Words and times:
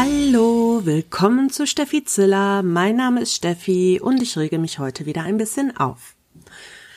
Hallo, 0.00 0.82
willkommen 0.84 1.50
zu 1.50 1.66
Steffi 1.66 2.04
Ziller. 2.04 2.62
Mein 2.62 2.94
Name 2.94 3.20
ist 3.20 3.34
Steffi 3.34 3.98
und 4.00 4.22
ich 4.22 4.38
rege 4.38 4.60
mich 4.60 4.78
heute 4.78 5.06
wieder 5.06 5.22
ein 5.22 5.38
bisschen 5.38 5.76
auf. 5.76 6.14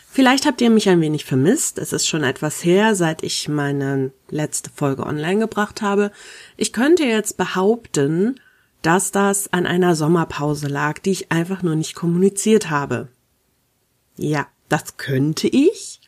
Vielleicht 0.08 0.46
habt 0.46 0.62
ihr 0.62 0.70
mich 0.70 0.88
ein 0.88 1.02
wenig 1.02 1.26
vermisst. 1.26 1.80
Es 1.80 1.94
ist 1.94 2.08
schon 2.08 2.24
etwas 2.24 2.64
her, 2.64 2.94
seit 2.94 3.24
ich 3.24 3.50
meine 3.50 4.12
letzte 4.30 4.70
Folge 4.70 5.04
online 5.04 5.40
gebracht 5.40 5.82
habe. 5.82 6.12
Ich 6.58 6.74
könnte 6.74 7.04
jetzt 7.04 7.38
behaupten, 7.38 8.40
dass 8.84 9.10
das 9.12 9.52
an 9.52 9.66
einer 9.66 9.96
Sommerpause 9.96 10.68
lag, 10.68 11.00
die 11.00 11.12
ich 11.12 11.32
einfach 11.32 11.64
nur 11.64 11.76
nicht 11.76 11.96
kommuniziert 11.96 12.70
habe. 12.70 13.08
Ja, 14.16 14.46
das 14.70 14.98
könnte 14.98 15.48
ich, 15.48 16.02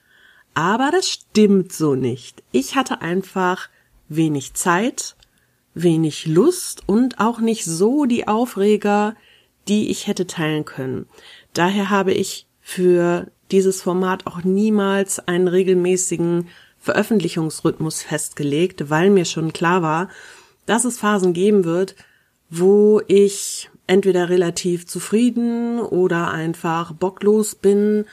aber 0.54 0.92
das 0.92 1.10
stimmt 1.10 1.74
so 1.74 1.96
nicht. 1.96 2.44
Ich 2.52 2.76
hatte 2.76 3.02
einfach 3.02 3.70
wenig 4.10 4.54
Zeit, 4.54 5.16
wenig 5.74 6.26
Lust 6.28 6.84
und 6.88 7.20
auch 7.20 7.40
nicht 7.40 7.66
so 7.66 8.06
die 8.06 8.28
Aufreger, 8.28 9.16
die 9.68 9.90
ich 9.90 10.08
hätte 10.08 10.28
teilen 10.28 10.66
können. 10.66 11.08
Daher 11.54 11.90
habe 11.90 12.14
ich 12.14 12.48
für 12.62 13.32
dieses 13.52 13.82
Format 13.82 14.26
auch 14.28 14.44
niemals 14.44 15.20
einen 15.20 15.48
regelmäßigen 15.48 16.48
Veröffentlichungsrhythmus 16.80 18.02
festgelegt, 18.02 18.90
weil 18.90 19.10
mir 19.10 19.26
schon 19.26 19.54
klar 19.54 19.82
war, 19.82 20.10
dass 20.66 20.86
es 20.86 20.98
Phasen 20.98 21.34
geben 21.34 21.64
wird, 21.64 21.96
wo 22.50 23.02
ich 23.08 23.70
entweder 23.88 24.30
relativ 24.30 24.88
zufrieden 24.88 25.80
oder 25.80 26.32
einfach 26.32 26.94
bocklos 26.94 27.56
bin 27.56 28.06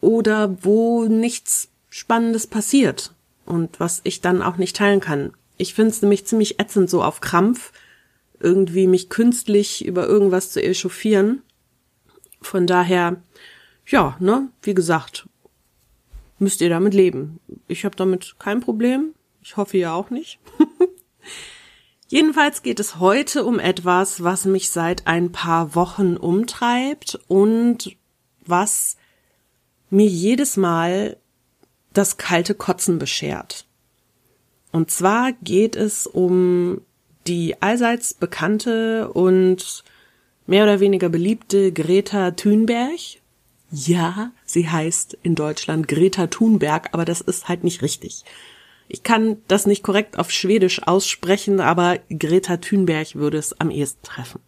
oder 0.00 0.56
wo 0.62 1.04
nichts 1.04 1.68
Spannendes 1.88 2.46
passiert 2.46 3.12
und 3.46 3.78
was 3.80 4.00
ich 4.04 4.20
dann 4.20 4.42
auch 4.42 4.56
nicht 4.56 4.76
teilen 4.76 5.00
kann. 5.00 5.32
Ich 5.56 5.74
finde 5.74 5.90
es 5.90 6.02
nämlich 6.02 6.26
ziemlich 6.26 6.60
ätzend, 6.60 6.90
so 6.90 7.02
auf 7.02 7.20
Krampf 7.20 7.72
irgendwie 8.40 8.86
mich 8.86 9.08
künstlich 9.08 9.84
über 9.84 10.06
irgendwas 10.06 10.50
zu 10.50 10.62
echauffieren. 10.62 11.42
Von 12.40 12.66
daher 12.66 13.22
ja, 13.86 14.16
ne, 14.18 14.48
wie 14.62 14.74
gesagt, 14.74 15.28
müsst 16.38 16.60
ihr 16.60 16.68
damit 16.68 16.94
leben. 16.94 17.40
Ich 17.68 17.84
habe 17.84 17.96
damit 17.96 18.36
kein 18.38 18.60
Problem. 18.60 19.14
Ich 19.42 19.56
hoffe 19.56 19.76
ihr 19.76 19.92
auch 19.92 20.10
nicht. 20.10 20.38
Jedenfalls 22.08 22.62
geht 22.62 22.80
es 22.80 22.98
heute 22.98 23.44
um 23.44 23.58
etwas, 23.58 24.22
was 24.22 24.44
mich 24.44 24.70
seit 24.70 25.06
ein 25.06 25.32
paar 25.32 25.74
Wochen 25.74 26.16
umtreibt 26.16 27.18
und 27.28 27.96
was 28.46 28.96
mir 29.90 30.06
jedes 30.06 30.56
Mal 30.56 31.16
das 31.92 32.16
kalte 32.16 32.54
Kotzen 32.54 32.98
beschert. 32.98 33.66
Und 34.74 34.90
zwar 34.90 35.32
geht 35.32 35.76
es 35.76 36.06
um 36.06 36.80
die 37.26 37.62
allseits 37.62 38.12
bekannte 38.12 39.08
und 39.08 39.84
mehr 40.46 40.64
oder 40.64 40.80
weniger 40.80 41.08
beliebte 41.08 41.72
Greta 41.72 42.32
Thunberg 42.32 42.98
ja, 43.74 44.30
sie 44.44 44.68
heißt 44.68 45.18
in 45.24 45.34
Deutschland 45.34 45.88
Greta 45.88 46.28
Thunberg, 46.28 46.90
aber 46.92 47.04
das 47.04 47.20
ist 47.20 47.48
halt 47.48 47.64
nicht 47.64 47.82
richtig. 47.82 48.24
Ich 48.86 49.02
kann 49.02 49.38
das 49.48 49.66
nicht 49.66 49.82
korrekt 49.82 50.16
auf 50.16 50.30
Schwedisch 50.30 50.86
aussprechen, 50.86 51.60
aber 51.60 51.98
Greta 52.08 52.58
Thunberg 52.58 53.16
würde 53.16 53.38
es 53.38 53.58
am 53.60 53.70
ehesten 53.70 54.04
treffen. 54.04 54.40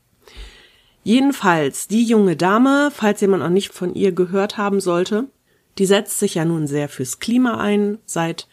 Jedenfalls, 1.03 1.89
die 1.89 2.05
junge 2.05 2.37
Dame, 2.37 2.93
falls 2.95 3.21
jemand 3.21 3.43
noch 3.43 3.51
nicht 3.51 3.73
von 3.73 3.95
ihr 3.95 4.13
gehört 4.13 4.59
haben 4.59 4.81
sollte, 4.81 5.27
die 5.79 5.87
setzt 5.87 6.21
sich 6.21 6.37
ja 6.37 6.45
nun 6.45 6.69
sehr 6.69 6.89
fürs 6.89 7.19
Klima 7.19 7.59
ein. 7.59 7.99
Seit 8.07 8.47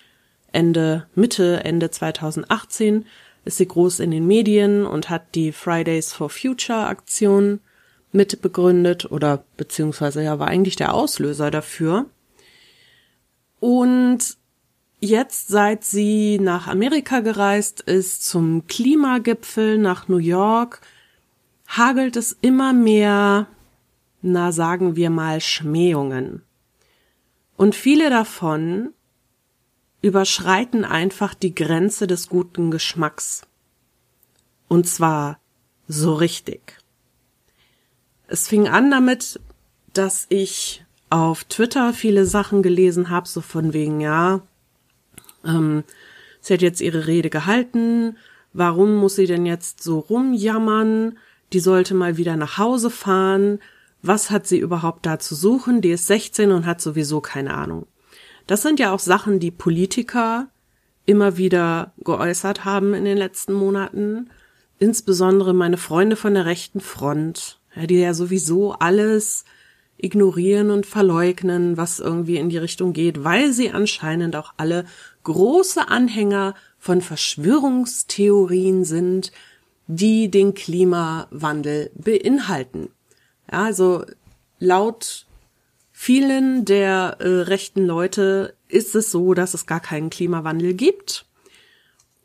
Ende, 0.53 1.07
Mitte, 1.15 1.63
Ende 1.65 1.91
2018 1.91 3.05
ist 3.43 3.57
sie 3.57 3.67
groß 3.67 3.99
in 3.99 4.11
den 4.11 4.25
Medien 4.25 4.86
und 4.86 5.09
hat 5.09 5.36
die 5.36 5.52
Fridays 5.52 6.14
for 6.14 6.30
Future 6.30 6.87
Aktion 6.87 7.59
mitbegründet 8.14 9.11
oder 9.11 9.43
beziehungsweise 9.58 10.23
ja 10.23 10.39
war 10.39 10.47
eigentlich 10.47 10.75
der 10.75 10.93
Auslöser 10.93 11.52
dafür. 11.52 12.05
Und 13.59 14.37
jetzt, 14.99 15.47
seit 15.47 15.83
sie 15.83 16.39
nach 16.39 16.67
Amerika 16.67 17.19
gereist 17.19 17.81
ist, 17.81 18.25
zum 18.25 18.67
Klimagipfel 18.67 19.77
nach 19.77 20.08
New 20.08 20.17
York, 20.17 20.81
hagelt 21.67 22.15
es 22.15 22.37
immer 22.42 22.71
mehr, 22.73 23.47
na 24.21 24.52
sagen 24.52 24.95
wir 24.95 25.09
mal, 25.09 25.42
Schmähungen. 25.42 26.43
Und 27.58 27.75
viele 27.75 28.09
davon 28.09 28.93
überschreiten 30.03 30.83
einfach 30.86 31.33
die 31.33 31.55
Grenze 31.55 32.05
des 32.05 32.27
guten 32.30 32.69
Geschmacks. 32.69 33.47
Und 34.67 34.87
zwar 34.87 35.39
so 35.87 36.14
richtig. 36.14 36.77
Es 38.27 38.47
fing 38.47 38.67
an 38.67 38.92
damit, 38.92 39.39
dass 39.93 40.25
ich 40.30 40.86
auf 41.09 41.45
Twitter 41.45 41.93
viele 41.93 42.25
Sachen 42.25 42.61
gelesen 42.61 43.09
habe, 43.09 43.27
so 43.27 43.39
von 43.39 43.71
wegen, 43.73 44.02
ja, 44.02 44.42
ähm, 45.45 45.83
sie 46.42 46.53
hat 46.55 46.61
jetzt 46.61 46.81
ihre 46.81 47.08
Rede 47.08 47.30
gehalten, 47.30 48.17
warum 48.52 48.95
muss 48.95 49.15
sie 49.15 49.27
denn 49.27 49.45
jetzt 49.45 49.81
so 49.81 49.99
rumjammern, 49.99 51.17
die 51.53 51.59
sollte 51.59 51.93
mal 51.93 52.17
wieder 52.17 52.36
nach 52.36 52.58
Hause 52.58 52.89
fahren, 52.89 53.59
was 54.02 54.31
hat 54.31 54.47
sie 54.47 54.58
überhaupt 54.58 55.05
da 55.05 55.17
zu 55.19 55.33
suchen, 55.33 55.80
die 55.80 55.92
ist 55.92 56.08
16 56.08 56.52
und 56.52 56.65
hat 56.65 56.81
sowieso 56.81 57.21
keine 57.21 57.53
Ahnung. 57.53 57.86
Das 58.53 58.61
sind 58.61 58.80
ja 58.80 58.93
auch 58.93 58.99
Sachen, 58.99 59.39
die 59.39 59.49
Politiker 59.49 60.47
immer 61.08 61.37
wieder 61.37 61.91
geäußert 62.03 62.65
haben 62.65 62.93
in 62.93 63.03
den 63.03 63.17
letzten 63.17 63.52
Monaten, 63.52 64.30
insbesondere 64.77 65.55
meine 65.55 65.77
Freunde 65.77 66.15
von 66.15 66.36
der 66.36 66.45
rechten 66.45 66.80
Front, 66.80 67.59
die 67.75 67.99
ja 67.99 68.13
sowieso 68.13 68.73
alles 68.73 69.43
ignorieren 69.97 70.69
und 70.69 70.86
verleugnen, 70.86 71.77
was 71.77 71.99
irgendwie 71.99 72.37
in 72.37 72.49
die 72.49 72.59
Richtung 72.59 72.93
geht, 72.93 73.23
weil 73.23 73.53
sie 73.53 73.71
anscheinend 73.71 74.36
auch 74.36 74.53
alle 74.58 74.86
große 75.23 75.87
Anhänger 75.87 76.53
von 76.77 77.02
Verschwörungstheorien 77.02 78.86
sind, 78.86 79.31
die 79.87 80.30
den 80.30 80.53
Klimawandel 80.53 81.89
beinhalten. 81.95 82.89
Ja, 83.52 83.63
also 83.63 84.05
laut 84.59 85.25
vielen 86.03 86.65
der 86.65 87.15
äh, 87.21 87.27
rechten 87.43 87.86
Leute 87.86 88.55
ist 88.67 88.93
es 88.93 89.09
so, 89.09 89.33
dass 89.33 89.53
es 89.53 89.65
gar 89.65 89.80
keinen 89.80 90.09
Klimawandel 90.09 90.73
gibt 90.73 91.25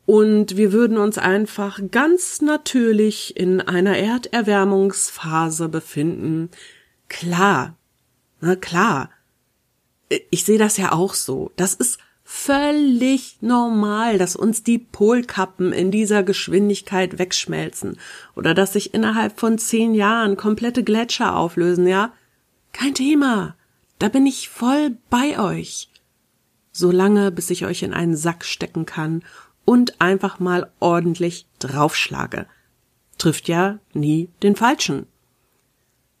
und 0.05 0.57
wir 0.57 0.73
würden 0.73 0.97
uns 0.97 1.17
einfach 1.17 1.79
ganz 1.89 2.41
natürlich 2.41 3.37
in 3.37 3.61
einer 3.61 3.97
Erderwärmungsphase 3.97 5.69
befinden. 5.69 6.49
Klar, 7.07 7.77
na 8.41 8.57
klar. 8.57 9.11
Ich 10.29 10.43
sehe 10.43 10.59
das 10.59 10.75
ja 10.75 10.91
auch 10.91 11.13
so. 11.13 11.53
Das 11.55 11.73
ist 11.73 11.99
völlig 12.25 13.37
normal, 13.39 14.17
dass 14.17 14.35
uns 14.35 14.61
die 14.61 14.79
Polkappen 14.79 15.71
in 15.71 15.89
dieser 15.89 16.23
Geschwindigkeit 16.23 17.17
wegschmelzen 17.17 17.97
oder 18.35 18.53
dass 18.53 18.73
sich 18.73 18.93
innerhalb 18.93 19.39
von 19.39 19.57
zehn 19.57 19.93
Jahren 19.93 20.35
komplette 20.35 20.83
Gletscher 20.83 21.37
auflösen, 21.37 21.87
ja? 21.87 22.11
Kein 22.73 22.93
Thema. 22.93 23.55
Da 23.99 24.07
bin 24.09 24.25
ich 24.25 24.49
voll 24.49 24.97
bei 25.09 25.39
euch. 25.39 25.89
Solange, 26.71 27.31
bis 27.31 27.49
ich 27.49 27.65
euch 27.65 27.83
in 27.83 27.93
einen 27.93 28.15
Sack 28.15 28.45
stecken 28.45 28.85
kann 28.85 29.23
und 29.65 30.01
einfach 30.01 30.39
mal 30.39 30.71
ordentlich 30.79 31.45
draufschlage. 31.59 32.47
Trifft 33.17 33.49
ja 33.49 33.79
nie 33.93 34.29
den 34.41 34.55
Falschen. 34.55 35.05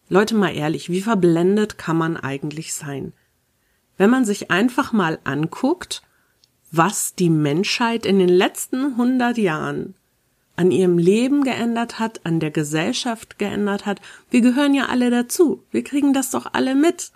Leute 0.09 0.35
mal 0.35 0.55
ehrlich, 0.55 0.89
wie 0.89 1.01
verblendet 1.01 1.77
kann 1.77 1.97
man 1.97 2.17
eigentlich 2.17 2.73
sein? 2.73 3.13
Wenn 3.97 4.09
man 4.09 4.25
sich 4.25 4.51
einfach 4.51 4.91
mal 4.91 5.19
anguckt, 5.23 6.01
was 6.71 7.15
die 7.15 7.29
Menschheit 7.29 8.05
in 8.05 8.19
den 8.19 8.29
letzten 8.29 8.97
hundert 8.97 9.37
Jahren 9.37 9.95
an 10.55 10.71
ihrem 10.71 10.97
Leben 10.97 11.45
geändert 11.45 11.99
hat, 11.99 12.25
an 12.25 12.41
der 12.41 12.51
Gesellschaft 12.51 13.39
geändert 13.39 13.85
hat. 13.85 14.01
Wir 14.29 14.41
gehören 14.41 14.73
ja 14.73 14.87
alle 14.87 15.09
dazu. 15.09 15.63
Wir 15.71 15.85
kriegen 15.85 16.13
das 16.13 16.31
doch 16.31 16.53
alle 16.53 16.75
mit. 16.75 17.13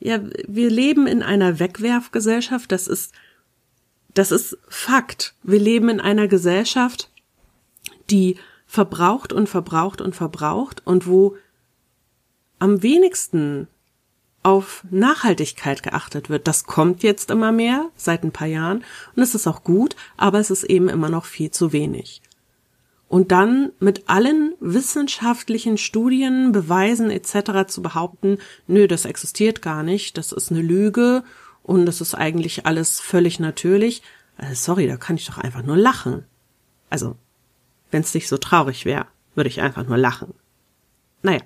Ja, 0.00 0.20
wir 0.46 0.70
leben 0.70 1.06
in 1.06 1.22
einer 1.22 1.58
Wegwerfgesellschaft. 1.58 2.70
Das 2.70 2.86
ist 2.86 3.12
das 4.14 4.32
ist 4.32 4.58
Fakt. 4.68 5.34
Wir 5.44 5.60
leben 5.60 5.88
in 5.88 6.00
einer 6.00 6.26
Gesellschaft, 6.26 7.10
die 8.10 8.36
verbraucht 8.66 9.32
und 9.32 9.48
verbraucht 9.48 10.00
und 10.00 10.16
verbraucht 10.16 10.82
und 10.84 11.06
wo 11.06 11.36
am 12.58 12.82
wenigsten 12.82 13.68
auf 14.42 14.84
Nachhaltigkeit 14.90 15.82
geachtet 15.82 16.30
wird. 16.30 16.48
Das 16.48 16.64
kommt 16.64 17.02
jetzt 17.02 17.30
immer 17.30 17.52
mehr 17.52 17.90
seit 17.96 18.24
ein 18.24 18.32
paar 18.32 18.48
Jahren 18.48 18.84
und 19.14 19.22
es 19.22 19.34
ist 19.34 19.46
auch 19.46 19.62
gut, 19.62 19.94
aber 20.16 20.38
es 20.38 20.50
ist 20.50 20.64
eben 20.64 20.88
immer 20.88 21.08
noch 21.08 21.24
viel 21.24 21.50
zu 21.50 21.72
wenig. 21.72 22.20
Und 23.08 23.32
dann 23.32 23.72
mit 23.80 24.08
allen 24.08 24.54
wissenschaftlichen 24.60 25.78
Studien, 25.78 26.52
Beweisen 26.52 27.10
etc. 27.10 27.66
zu 27.66 27.80
behaupten, 27.80 28.38
nö, 28.66 28.86
das 28.86 29.06
existiert 29.06 29.62
gar 29.62 29.82
nicht, 29.82 30.18
das 30.18 30.32
ist 30.32 30.50
eine 30.50 30.60
Lüge 30.60 31.24
und 31.62 31.86
das 31.86 32.02
ist 32.02 32.14
eigentlich 32.14 32.66
alles 32.66 33.00
völlig 33.00 33.40
natürlich. 33.40 34.02
Also 34.36 34.54
sorry, 34.54 34.86
da 34.86 34.96
kann 34.96 35.16
ich 35.16 35.26
doch 35.26 35.38
einfach 35.38 35.62
nur 35.62 35.76
lachen. 35.76 36.24
Also, 36.90 37.16
Wenn 37.90 38.02
es 38.02 38.12
nicht 38.12 38.28
so 38.28 38.36
traurig 38.36 38.84
wäre, 38.84 39.06
würde 39.34 39.48
ich 39.48 39.62
einfach 39.62 39.86
nur 39.86 39.96
lachen. 39.96 40.34
Naja, 41.22 41.40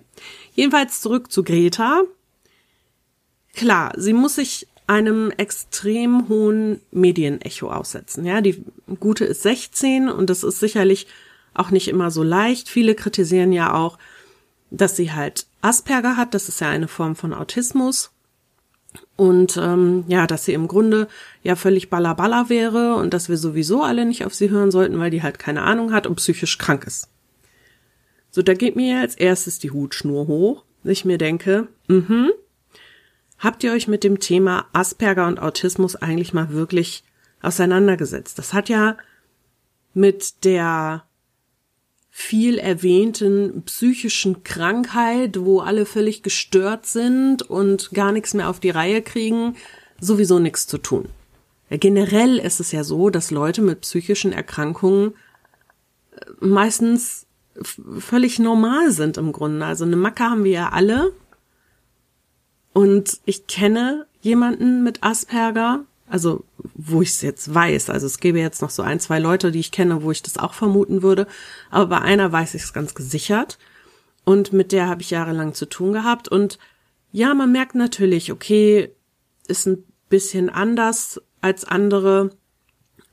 jedenfalls 0.54 1.00
zurück 1.00 1.30
zu 1.30 1.44
Greta. 1.44 2.02
Klar, 3.54 3.92
sie 3.96 4.12
muss 4.12 4.34
sich 4.34 4.66
einem 4.88 5.30
extrem 5.30 6.28
hohen 6.28 6.80
Medienecho 6.90 7.70
aussetzen. 7.70 8.24
Ja, 8.26 8.40
die 8.40 8.64
gute 8.98 9.24
ist 9.24 9.42
16 9.42 10.08
und 10.08 10.28
das 10.28 10.42
ist 10.42 10.58
sicherlich 10.58 11.06
auch 11.54 11.70
nicht 11.70 11.88
immer 11.88 12.10
so 12.10 12.22
leicht. 12.22 12.68
Viele 12.68 12.94
kritisieren 12.94 13.52
ja 13.52 13.74
auch, 13.74 13.98
dass 14.70 14.96
sie 14.96 15.12
halt 15.12 15.46
Asperger 15.60 16.16
hat. 16.16 16.34
Das 16.34 16.48
ist 16.48 16.60
ja 16.60 16.68
eine 16.68 16.88
Form 16.88 17.16
von 17.16 17.34
Autismus. 17.34 18.10
Und 19.16 19.56
ähm, 19.56 20.04
ja, 20.08 20.26
dass 20.26 20.44
sie 20.44 20.52
im 20.52 20.68
Grunde 20.68 21.08
ja 21.42 21.56
völlig 21.56 21.90
ballerballer 21.90 22.48
wäre 22.48 22.96
und 22.96 23.14
dass 23.14 23.28
wir 23.28 23.36
sowieso 23.36 23.82
alle 23.82 24.04
nicht 24.04 24.24
auf 24.24 24.34
sie 24.34 24.50
hören 24.50 24.70
sollten, 24.70 24.98
weil 24.98 25.10
die 25.10 25.22
halt 25.22 25.38
keine 25.38 25.62
Ahnung 25.62 25.92
hat 25.92 26.06
und 26.06 26.16
psychisch 26.16 26.58
krank 26.58 26.86
ist. 26.86 27.08
So, 28.30 28.42
da 28.42 28.54
geht 28.54 28.76
mir 28.76 29.00
als 29.00 29.14
erstes 29.14 29.58
die 29.58 29.70
Hutschnur 29.70 30.26
hoch, 30.26 30.64
ich 30.84 31.04
mir 31.04 31.18
denke, 31.18 31.68
mhm, 31.86 32.32
habt 33.38 33.62
ihr 33.62 33.72
euch 33.72 33.88
mit 33.88 34.04
dem 34.04 34.18
Thema 34.18 34.66
Asperger 34.72 35.26
und 35.26 35.40
Autismus 35.40 35.96
eigentlich 35.96 36.32
mal 36.32 36.50
wirklich 36.50 37.04
auseinandergesetzt? 37.42 38.38
Das 38.38 38.52
hat 38.52 38.68
ja 38.68 38.96
mit 39.94 40.44
der 40.44 41.04
viel 42.14 42.58
erwähnten 42.58 43.62
psychischen 43.64 44.44
Krankheit, 44.44 45.40
wo 45.40 45.60
alle 45.60 45.86
völlig 45.86 46.22
gestört 46.22 46.84
sind 46.84 47.40
und 47.40 47.90
gar 47.92 48.12
nichts 48.12 48.34
mehr 48.34 48.50
auf 48.50 48.60
die 48.60 48.68
Reihe 48.68 49.00
kriegen, 49.00 49.56
sowieso 49.98 50.38
nichts 50.38 50.66
zu 50.66 50.76
tun. 50.76 51.08
Generell 51.70 52.38
ist 52.38 52.60
es 52.60 52.70
ja 52.70 52.84
so, 52.84 53.08
dass 53.08 53.30
Leute 53.30 53.62
mit 53.62 53.80
psychischen 53.80 54.30
Erkrankungen 54.30 55.14
äh, 56.14 56.26
meistens 56.40 57.26
völlig 57.62 58.38
normal 58.38 58.92
sind 58.92 59.16
im 59.16 59.32
Grunde. 59.32 59.64
Also 59.64 59.84
eine 59.84 59.96
Macke 59.96 60.24
haben 60.24 60.44
wir 60.44 60.52
ja 60.52 60.68
alle. 60.68 61.14
Und 62.74 63.20
ich 63.24 63.46
kenne 63.46 64.06
jemanden 64.20 64.82
mit 64.82 65.02
Asperger, 65.02 65.86
also 66.12 66.44
wo 66.74 67.00
ich 67.00 67.08
es 67.08 67.22
jetzt 67.22 67.54
weiß. 67.54 67.88
Also 67.88 68.04
es 68.04 68.20
gäbe 68.20 68.38
jetzt 68.38 68.60
noch 68.60 68.68
so 68.68 68.82
ein, 68.82 69.00
zwei 69.00 69.18
Leute, 69.18 69.50
die 69.50 69.60
ich 69.60 69.72
kenne, 69.72 70.02
wo 70.02 70.10
ich 70.10 70.22
das 70.22 70.36
auch 70.36 70.52
vermuten 70.52 71.02
würde. 71.02 71.26
Aber 71.70 71.86
bei 71.86 72.02
einer 72.02 72.30
weiß 72.30 72.52
ich 72.54 72.64
es 72.64 72.74
ganz 72.74 72.94
gesichert. 72.94 73.58
Und 74.24 74.52
mit 74.52 74.72
der 74.72 74.88
habe 74.88 75.00
ich 75.00 75.08
jahrelang 75.08 75.54
zu 75.54 75.64
tun 75.64 75.94
gehabt. 75.94 76.28
Und 76.28 76.58
ja, 77.12 77.32
man 77.32 77.50
merkt 77.50 77.74
natürlich, 77.76 78.30
okay, 78.30 78.90
ist 79.48 79.66
ein 79.66 79.84
bisschen 80.10 80.50
anders 80.50 81.18
als 81.40 81.64
andere. 81.64 82.28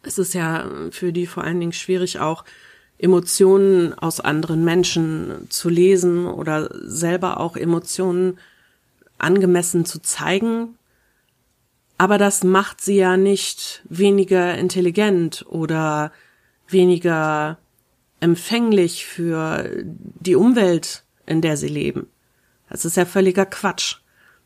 Es 0.04 0.18
ist 0.18 0.34
ja 0.34 0.70
für 0.92 1.14
die 1.14 1.26
vor 1.26 1.46
allen 1.46 1.62
Dingen 1.62 1.72
schwierig 1.72 2.20
auch 2.20 2.44
Emotionen 2.98 3.94
aus 3.94 4.20
anderen 4.20 4.66
Menschen 4.66 5.48
zu 5.50 5.70
lesen 5.70 6.28
oder 6.28 6.70
selber 6.84 7.40
auch 7.40 7.56
Emotionen 7.56 8.40
angemessen 9.18 9.86
zu 9.86 10.02
zeigen. 10.02 10.76
Aber 12.00 12.18
das 12.18 12.46
macht 12.46 12.80
sie 12.80 12.96
ja 12.96 13.18
nicht 13.18 13.84
weniger 13.90 14.58
intelligent 14.58 15.46
oder 15.50 16.14
weniger 16.66 17.58
empfänglich 18.22 19.06
für 19.06 19.70
die 19.84 20.36
Umwelt, 20.36 21.04
in 21.26 21.42
der 21.42 21.58
sie 21.58 21.68
leben. 21.68 22.08
Das 22.70 22.86
ist 22.86 22.96
ja 22.96 23.04
völliger 23.04 23.46
Quatsch. 23.46 23.98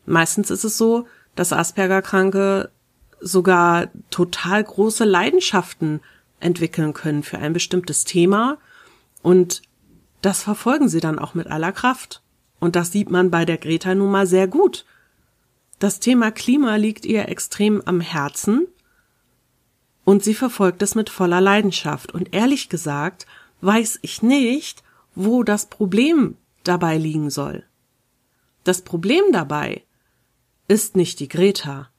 Meistens 0.04 0.50
ist 0.50 0.64
es 0.64 0.76
so, 0.76 1.06
dass 1.36 1.52
Asperger-Kranke 1.52 2.72
sogar 3.20 3.86
total 4.10 4.64
große 4.64 5.04
Leidenschaften 5.04 6.00
entwickeln 6.40 6.92
können 6.92 7.22
für 7.22 7.38
ein 7.38 7.52
bestimmtes 7.52 8.02
Thema 8.02 8.58
und 9.22 9.62
das 10.22 10.42
verfolgen 10.42 10.88
sie 10.88 11.00
dann 11.00 11.20
auch 11.20 11.34
mit 11.34 11.46
aller 11.46 11.70
Kraft. 11.70 12.20
Und 12.58 12.74
das 12.74 12.90
sieht 12.90 13.10
man 13.10 13.30
bei 13.30 13.44
der 13.44 13.58
Greta 13.58 13.94
nun 13.94 14.10
mal 14.10 14.26
sehr 14.26 14.48
gut. 14.48 14.84
Das 15.78 16.00
Thema 16.00 16.30
Klima 16.30 16.76
liegt 16.76 17.04
ihr 17.04 17.28
extrem 17.28 17.82
am 17.84 18.00
Herzen 18.00 18.66
und 20.04 20.22
sie 20.22 20.34
verfolgt 20.34 20.82
es 20.82 20.94
mit 20.94 21.10
voller 21.10 21.40
Leidenschaft. 21.40 22.12
Und 22.12 22.34
ehrlich 22.34 22.68
gesagt 22.68 23.26
weiß 23.60 23.98
ich 24.02 24.22
nicht, 24.22 24.82
wo 25.14 25.42
das 25.42 25.66
Problem 25.66 26.36
dabei 26.64 26.98
liegen 26.98 27.30
soll. 27.30 27.64
Das 28.62 28.82
Problem 28.82 29.24
dabei 29.32 29.82
ist 30.68 30.96
nicht 30.96 31.20
die 31.20 31.28
Greta. 31.28 31.90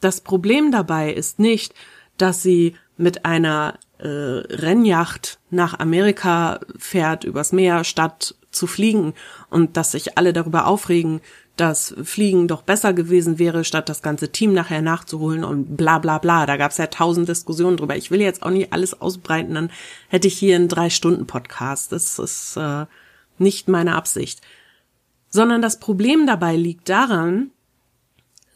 Das 0.00 0.20
Problem 0.20 0.70
dabei 0.70 1.12
ist 1.12 1.38
nicht, 1.38 1.74
dass 2.16 2.42
sie 2.42 2.76
mit 2.96 3.24
einer 3.24 3.78
äh, 3.98 4.06
Rennjacht 4.06 5.40
nach 5.50 5.78
Amerika 5.78 6.60
fährt, 6.78 7.24
übers 7.24 7.52
Meer, 7.52 7.84
statt 7.84 8.36
zu 8.50 8.66
fliegen 8.66 9.14
und 9.50 9.76
dass 9.76 9.92
sich 9.92 10.16
alle 10.16 10.32
darüber 10.32 10.66
aufregen, 10.66 11.20
dass 11.56 11.94
Fliegen 12.02 12.48
doch 12.48 12.62
besser 12.62 12.92
gewesen 12.92 13.38
wäre, 13.38 13.64
statt 13.64 13.88
das 13.88 14.02
ganze 14.02 14.30
Team 14.32 14.52
nachher 14.52 14.82
nachzuholen 14.82 15.44
und 15.44 15.76
bla 15.76 15.98
bla 15.98 16.18
bla. 16.18 16.46
Da 16.46 16.56
gab 16.56 16.72
es 16.72 16.78
ja 16.78 16.86
tausend 16.86 17.28
Diskussionen 17.28 17.76
drüber. 17.76 17.96
Ich 17.96 18.10
will 18.10 18.20
jetzt 18.20 18.42
auch 18.42 18.50
nicht 18.50 18.72
alles 18.72 19.00
ausbreiten, 19.00 19.54
dann 19.54 19.70
hätte 20.08 20.28
ich 20.28 20.38
hier 20.38 20.56
einen 20.56 20.68
Drei-Stunden-Podcast. 20.68 21.92
Das 21.92 22.18
ist 22.18 22.56
äh, 22.56 22.86
nicht 23.38 23.68
meine 23.68 23.94
Absicht. 23.94 24.40
Sondern 25.28 25.62
das 25.62 25.78
Problem 25.78 26.26
dabei 26.26 26.56
liegt 26.56 26.88
daran, 26.88 27.50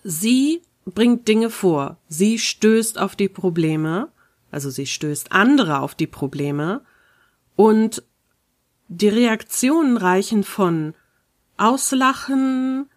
sie 0.03 0.63
bringt 0.85 1.29
Dinge 1.29 1.51
vor, 1.51 1.99
sie 2.09 2.39
stößt 2.39 2.99
auf 2.99 3.15
die 3.15 3.29
Probleme 3.29 4.09
also 4.51 4.71
sie 4.71 4.87
stößt 4.87 5.33
andere 5.33 5.81
auf 5.81 5.95
die 5.95 6.07
Probleme 6.07 6.83
und 7.57 8.03
die 8.89 9.09
Reaktionen 9.09 9.97
reichen 9.97 10.45
von 10.45 10.95
Auslachen, 11.59 12.89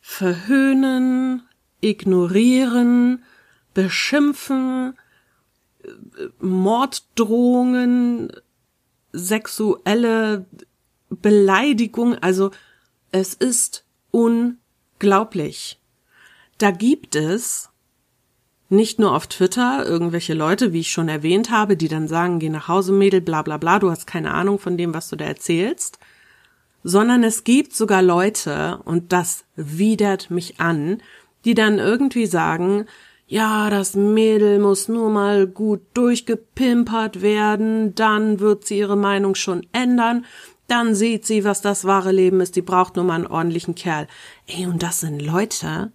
Verhöhnen, 0.00 1.42
Ignorieren, 1.80 3.22
Beschimpfen, 3.74 4.94
Morddrohungen, 6.40 8.32
sexuelle 9.12 10.46
Beleidigung, 11.10 12.14
also 12.14 12.50
es 13.12 13.34
ist 13.34 13.84
unglaublich. 14.10 15.80
Da 16.58 16.70
gibt 16.70 17.16
es 17.16 17.70
nicht 18.68 18.98
nur 18.98 19.14
auf 19.14 19.26
Twitter 19.26 19.84
irgendwelche 19.86 20.34
Leute, 20.34 20.72
wie 20.72 20.80
ich 20.80 20.90
schon 20.90 21.08
erwähnt 21.08 21.50
habe, 21.50 21.76
die 21.76 21.88
dann 21.88 22.08
sagen, 22.08 22.38
geh 22.38 22.48
nach 22.48 22.68
Hause, 22.68 22.92
Mädel, 22.92 23.20
bla 23.20 23.42
bla 23.42 23.58
bla, 23.58 23.78
du 23.78 23.90
hast 23.90 24.06
keine 24.06 24.32
Ahnung 24.32 24.58
von 24.58 24.76
dem, 24.76 24.94
was 24.94 25.08
du 25.08 25.16
da 25.16 25.24
erzählst, 25.24 25.98
sondern 26.84 27.24
es 27.24 27.42
gibt 27.42 27.74
sogar 27.74 28.02
Leute, 28.02 28.78
und 28.84 29.12
das 29.12 29.44
widert 29.56 30.30
mich 30.30 30.60
an, 30.60 31.02
die 31.44 31.54
dann 31.54 31.78
irgendwie 31.78 32.26
sagen, 32.26 32.84
ja, 33.26 33.70
das 33.70 33.94
Mädel 33.94 34.58
muss 34.58 34.88
nur 34.88 35.10
mal 35.10 35.46
gut 35.46 35.80
durchgepimpert 35.94 37.22
werden, 37.22 37.94
dann 37.94 38.38
wird 38.38 38.66
sie 38.66 38.78
ihre 38.78 38.98
Meinung 38.98 39.34
schon 39.34 39.66
ändern, 39.72 40.26
dann 40.66 40.94
sieht 40.94 41.26
sie, 41.26 41.42
was 41.42 41.62
das 41.62 41.84
wahre 41.86 42.12
Leben 42.12 42.40
ist, 42.40 42.54
die 42.54 42.62
braucht 42.62 42.96
nur 42.96 43.04
mal 43.04 43.14
einen 43.14 43.26
ordentlichen 43.26 43.74
Kerl. 43.74 44.06
Ey, 44.46 44.66
und 44.66 44.82
das 44.82 45.00
sind 45.00 45.20
Leute, 45.20 45.90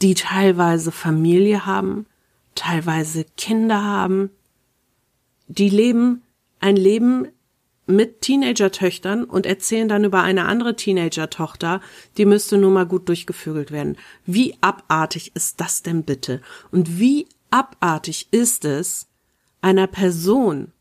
die 0.00 0.14
teilweise 0.14 0.90
Familie 0.90 1.66
haben, 1.66 2.06
teilweise 2.54 3.24
Kinder 3.36 3.84
haben, 3.84 4.30
die 5.48 5.68
leben 5.68 6.22
ein 6.60 6.76
Leben 6.76 7.28
mit 7.88 8.20
Teenager-Töchtern 8.20 9.24
und 9.24 9.46
erzählen 9.46 9.88
dann 9.88 10.04
über 10.04 10.22
eine 10.22 10.44
andere 10.44 10.76
Teenager-Tochter, 10.76 11.80
die 12.16 12.26
müsste 12.26 12.58
nur 12.58 12.70
mal 12.70 12.86
gut 12.86 13.08
durchgevögelt 13.08 13.72
werden. 13.72 13.96
Wie 14.26 14.54
abartig 14.60 15.34
ist 15.34 15.60
das 15.60 15.82
denn 15.82 16.04
bitte? 16.04 16.42
Und 16.70 16.98
wie 16.98 17.26
abartig 17.50 18.28
ist 18.30 18.64
es, 18.64 19.08
einer 19.60 19.86
Person, 19.86 20.72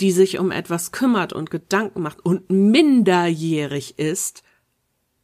die 0.00 0.12
sich 0.12 0.38
um 0.38 0.50
etwas 0.50 0.92
kümmert 0.92 1.32
und 1.32 1.50
Gedanken 1.50 2.02
macht 2.02 2.24
und 2.24 2.50
minderjährig 2.50 3.98
ist, 3.98 4.42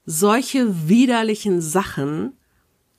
solche 0.04 0.88
widerlichen 0.88 1.60
Sachen 1.60 2.34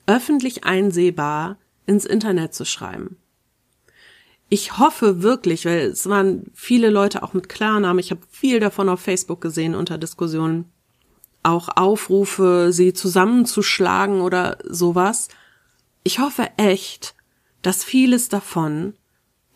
öffentlich 0.06 0.64
einsehbar 0.64 1.58
ins 1.86 2.04
Internet 2.04 2.52
zu 2.52 2.64
schreiben. 2.64 3.16
Ich 4.48 4.78
hoffe 4.78 5.22
wirklich, 5.22 5.66
weil 5.66 5.80
es 5.80 6.08
waren 6.08 6.50
viele 6.54 6.88
Leute 6.90 7.22
auch 7.22 7.34
mit 7.34 7.48
Klarnamen, 7.48 7.98
ich 7.98 8.10
habe 8.10 8.22
viel 8.30 8.60
davon 8.60 8.88
auf 8.88 9.00
Facebook 9.00 9.40
gesehen 9.40 9.74
unter 9.74 9.98
Diskussionen, 9.98 10.66
auch 11.42 11.68
Aufrufe, 11.76 12.68
sie 12.72 12.92
zusammenzuschlagen 12.92 14.20
oder 14.20 14.58
sowas. 14.64 15.28
Ich 16.02 16.18
hoffe 16.18 16.48
echt, 16.56 17.14
dass 17.62 17.84
vieles 17.84 18.28
davon 18.28 18.94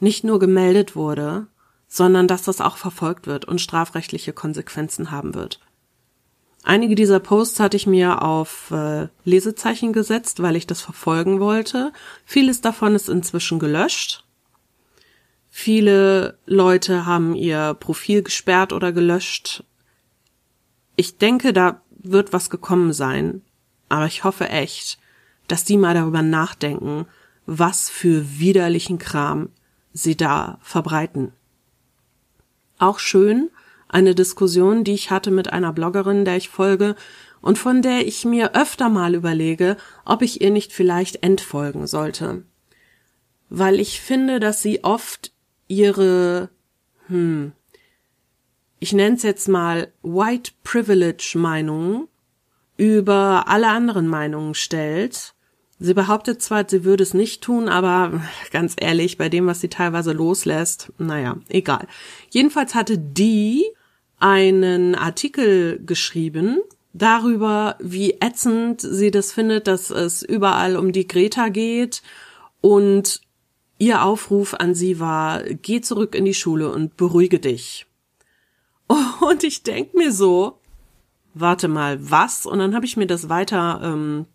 nicht 0.00 0.24
nur 0.24 0.38
gemeldet 0.38 0.94
wurde, 0.94 1.46
sondern 1.88 2.28
dass 2.28 2.42
das 2.42 2.60
auch 2.60 2.76
verfolgt 2.76 3.26
wird 3.26 3.44
und 3.44 3.60
strafrechtliche 3.60 4.32
Konsequenzen 4.32 5.10
haben 5.10 5.34
wird. 5.34 5.60
Einige 6.64 6.94
dieser 6.94 7.18
Posts 7.18 7.60
hatte 7.60 7.76
ich 7.76 7.86
mir 7.86 8.22
auf 8.22 8.70
äh, 8.70 9.08
Lesezeichen 9.24 9.92
gesetzt, 9.92 10.42
weil 10.42 10.56
ich 10.56 10.66
das 10.66 10.80
verfolgen 10.80 11.40
wollte. 11.40 11.92
Vieles 12.24 12.60
davon 12.60 12.94
ist 12.94 13.08
inzwischen 13.08 13.58
gelöscht. 13.58 14.24
Viele 15.54 16.38
Leute 16.46 17.04
haben 17.04 17.34
ihr 17.34 17.74
Profil 17.74 18.22
gesperrt 18.22 18.72
oder 18.72 18.90
gelöscht. 18.90 19.64
Ich 20.96 21.18
denke, 21.18 21.52
da 21.52 21.82
wird 21.90 22.32
was 22.32 22.48
gekommen 22.48 22.94
sein. 22.94 23.42
Aber 23.90 24.06
ich 24.06 24.24
hoffe 24.24 24.48
echt, 24.48 24.98
dass 25.48 25.64
die 25.64 25.76
mal 25.76 25.92
darüber 25.92 26.22
nachdenken, 26.22 27.04
was 27.44 27.90
für 27.90 28.38
widerlichen 28.38 28.98
Kram 28.98 29.50
sie 29.92 30.16
da 30.16 30.58
verbreiten. 30.62 31.32
Auch 32.78 32.98
schön 32.98 33.50
eine 33.88 34.14
Diskussion, 34.14 34.84
die 34.84 34.94
ich 34.94 35.10
hatte 35.10 35.30
mit 35.30 35.52
einer 35.52 35.74
Bloggerin, 35.74 36.24
der 36.24 36.38
ich 36.38 36.48
folge 36.48 36.96
und 37.42 37.58
von 37.58 37.82
der 37.82 38.06
ich 38.06 38.24
mir 38.24 38.54
öfter 38.54 38.88
mal 38.88 39.14
überlege, 39.14 39.76
ob 40.06 40.22
ich 40.22 40.40
ihr 40.40 40.50
nicht 40.50 40.72
vielleicht 40.72 41.22
entfolgen 41.22 41.86
sollte. 41.86 42.42
Weil 43.50 43.78
ich 43.80 44.00
finde, 44.00 44.40
dass 44.40 44.62
sie 44.62 44.82
oft 44.82 45.31
ihre, 45.72 46.50
hm, 47.06 47.52
ich 48.78 48.92
nenne 48.92 49.16
es 49.16 49.22
jetzt 49.22 49.48
mal 49.48 49.92
White 50.02 50.52
Privilege 50.64 51.34
Meinungen 51.36 52.08
über 52.76 53.44
alle 53.46 53.68
anderen 53.68 54.08
Meinungen 54.08 54.54
stellt. 54.54 55.34
Sie 55.78 55.94
behauptet 55.94 56.42
zwar, 56.42 56.68
sie 56.68 56.84
würde 56.84 57.02
es 57.02 57.14
nicht 57.14 57.42
tun, 57.42 57.68
aber 57.68 58.22
ganz 58.50 58.76
ehrlich, 58.78 59.18
bei 59.18 59.28
dem, 59.28 59.46
was 59.46 59.60
sie 59.60 59.68
teilweise 59.68 60.12
loslässt, 60.12 60.92
naja, 60.98 61.38
egal. 61.48 61.86
Jedenfalls 62.30 62.74
hatte 62.74 62.98
die 62.98 63.64
einen 64.18 64.94
Artikel 64.94 65.80
geschrieben 65.84 66.58
darüber, 66.92 67.76
wie 67.80 68.18
ätzend 68.20 68.80
sie 68.80 69.10
das 69.10 69.32
findet, 69.32 69.66
dass 69.66 69.90
es 69.90 70.22
überall 70.22 70.76
um 70.76 70.92
die 70.92 71.08
Greta 71.08 71.48
geht 71.48 72.02
und 72.60 73.22
ihr 73.82 74.04
Aufruf 74.04 74.54
an 74.54 74.76
sie 74.76 75.00
war, 75.00 75.42
geh 75.42 75.80
zurück 75.80 76.14
in 76.14 76.24
die 76.24 76.34
Schule 76.34 76.70
und 76.70 76.96
beruhige 76.96 77.40
dich. 77.40 77.86
Und 79.20 79.42
ich 79.42 79.62
denk 79.62 79.94
mir 79.94 80.12
so, 80.12 80.58
warte 81.34 81.66
mal, 81.66 81.98
was? 82.00 82.46
Und 82.46 82.60
dann 82.60 82.74
habe 82.74 82.86
ich 82.86 82.96
mir 82.96 83.06
das 83.06 83.28
weiter 83.28 83.80
ähm, 83.82 84.26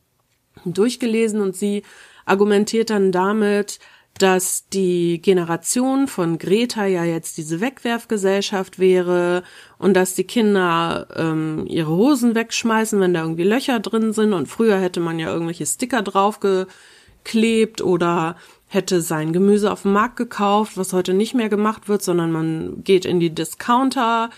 durchgelesen 0.65 1.41
und 1.41 1.55
sie 1.55 1.83
argumentiert 2.25 2.89
dann 2.89 3.11
damit, 3.11 3.79
dass 4.17 4.67
die 4.69 5.21
Generation 5.21 6.07
von 6.07 6.39
Greta 6.39 6.85
ja 6.85 7.03
jetzt 7.03 7.37
diese 7.37 7.61
Wegwerfgesellschaft 7.61 8.79
wäre 8.79 9.43
und 9.77 9.93
dass 9.93 10.15
die 10.15 10.23
Kinder 10.23 11.07
ähm, 11.15 11.65
ihre 11.67 11.91
Hosen 11.91 12.33
wegschmeißen, 12.33 12.99
wenn 12.99 13.13
da 13.13 13.21
irgendwie 13.21 13.43
Löcher 13.43 13.79
drin 13.79 14.13
sind. 14.13 14.33
Und 14.33 14.47
früher 14.47 14.79
hätte 14.79 14.99
man 14.99 15.19
ja 15.19 15.31
irgendwelche 15.31 15.67
Sticker 15.67 16.01
draufgeklebt 16.01 17.81
oder 17.81 18.37
hätte 18.67 19.01
sein 19.01 19.33
Gemüse 19.33 19.71
auf 19.71 19.83
dem 19.83 19.93
Markt 19.93 20.17
gekauft, 20.17 20.77
was 20.77 20.93
heute 20.93 21.13
nicht 21.13 21.33
mehr 21.33 21.49
gemacht 21.49 21.87
wird, 21.87 22.03
sondern 22.03 22.31
man 22.31 22.83
geht 22.83 23.05
in 23.05 23.19
die 23.19 23.33
Discounter 23.33 24.29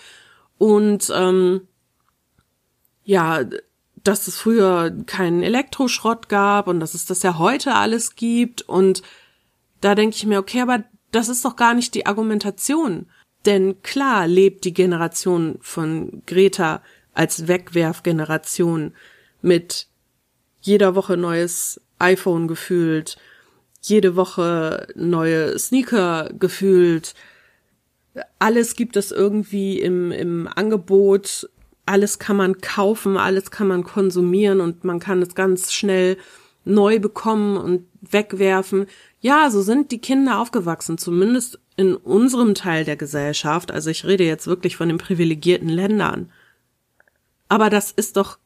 und 0.57 1.11
ähm, 1.13 1.61
ja, 3.03 3.43
dass 4.03 4.27
es 4.27 4.37
früher 4.37 4.91
keinen 5.07 5.43
Elektroschrott 5.43 6.29
gab 6.29 6.67
und 6.67 6.79
dass 6.79 6.93
es 6.93 7.05
das 7.05 7.23
ja 7.23 7.37
heute 7.37 7.75
alles 7.75 8.15
gibt 8.15 8.61
und 8.61 9.01
da 9.81 9.95
denke 9.95 10.15
ich 10.15 10.25
mir, 10.25 10.39
okay, 10.39 10.61
aber 10.61 10.83
das 11.11 11.29
ist 11.29 11.43
doch 11.43 11.55
gar 11.55 11.73
nicht 11.73 11.95
die 11.95 12.05
Argumentation. 12.05 13.07
Denn 13.45 13.81
klar 13.81 14.27
lebt 14.27 14.65
die 14.65 14.73
Generation 14.73 15.57
von 15.61 16.21
Greta 16.25 16.81
als 17.13 17.47
Wegwerfgeneration 17.47 18.93
mit 19.41 19.87
jeder 20.61 20.95
Woche 20.95 21.15
neues 21.15 21.81
iPhone 21.99 22.47
gefühlt, 22.47 23.17
jede 23.81 24.15
Woche 24.15 24.87
neue 24.95 25.57
Sneaker 25.57 26.29
gefühlt. 26.37 27.13
Alles 28.39 28.75
gibt 28.75 28.97
es 28.97 29.11
irgendwie 29.11 29.79
im, 29.79 30.11
im 30.11 30.47
Angebot. 30.47 31.49
Alles 31.85 32.19
kann 32.19 32.37
man 32.37 32.59
kaufen, 32.61 33.17
alles 33.17 33.51
kann 33.51 33.67
man 33.67 33.83
konsumieren 33.83 34.61
und 34.61 34.83
man 34.83 34.99
kann 34.99 35.21
es 35.21 35.33
ganz 35.33 35.73
schnell 35.73 36.17
neu 36.65 36.99
bekommen 36.99 37.57
und 37.57 37.87
wegwerfen. 38.01 38.85
Ja, 39.21 39.49
so 39.49 39.61
sind 39.61 39.91
die 39.91 39.99
Kinder 39.99 40.39
aufgewachsen, 40.39 40.97
zumindest 40.97 41.59
in 41.77 41.95
unserem 41.95 42.55
Teil 42.55 42.85
der 42.85 42.95
Gesellschaft. 42.95 43.71
Also 43.71 43.89
ich 43.89 44.05
rede 44.05 44.23
jetzt 44.23 44.47
wirklich 44.47 44.75
von 44.75 44.89
den 44.89 44.97
privilegierten 44.97 45.69
Ländern. 45.69 46.31
Aber 47.47 47.69
das 47.69 47.91
ist 47.91 48.17
doch 48.17 48.37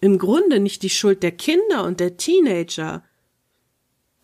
im 0.00 0.18
Grunde 0.18 0.60
nicht 0.60 0.82
die 0.82 0.90
Schuld 0.90 1.22
der 1.22 1.32
Kinder 1.32 1.84
und 1.84 2.00
der 2.00 2.16
Teenager. 2.16 3.02